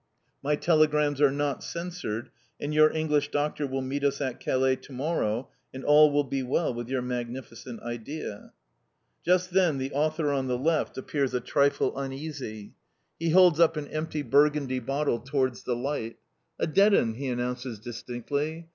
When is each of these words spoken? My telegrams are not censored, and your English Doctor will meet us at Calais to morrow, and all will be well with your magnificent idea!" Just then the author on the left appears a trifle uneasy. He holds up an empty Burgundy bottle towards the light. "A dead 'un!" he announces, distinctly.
My 0.41 0.55
telegrams 0.55 1.21
are 1.21 1.29
not 1.29 1.63
censored, 1.63 2.31
and 2.59 2.73
your 2.73 2.91
English 2.91 3.29
Doctor 3.29 3.67
will 3.67 3.83
meet 3.83 4.03
us 4.03 4.19
at 4.19 4.39
Calais 4.39 4.77
to 4.77 4.91
morrow, 4.91 5.49
and 5.75 5.85
all 5.85 6.09
will 6.11 6.23
be 6.23 6.41
well 6.41 6.73
with 6.73 6.89
your 6.89 7.03
magnificent 7.03 7.83
idea!" 7.83 8.51
Just 9.23 9.51
then 9.51 9.77
the 9.77 9.91
author 9.91 10.31
on 10.31 10.47
the 10.47 10.57
left 10.57 10.97
appears 10.97 11.35
a 11.35 11.39
trifle 11.39 11.95
uneasy. 11.95 12.73
He 13.19 13.29
holds 13.29 13.59
up 13.59 13.77
an 13.77 13.89
empty 13.89 14.23
Burgundy 14.23 14.79
bottle 14.79 15.19
towards 15.19 15.65
the 15.65 15.75
light. 15.75 16.15
"A 16.57 16.65
dead 16.65 16.95
'un!" 16.95 17.13
he 17.13 17.27
announces, 17.27 17.77
distinctly. 17.77 18.69